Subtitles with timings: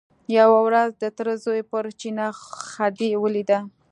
[0.37, 2.27] یوه ورځ د تره زوی پر چینه
[2.71, 3.59] خدۍ ولیده.